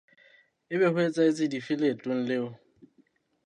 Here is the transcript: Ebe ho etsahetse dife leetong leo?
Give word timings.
Ebe 0.73 0.85
ho 0.91 0.97
etsahetse 1.07 1.43
dife 1.51 1.73
leetong 1.81 2.21
leo? 2.29 2.47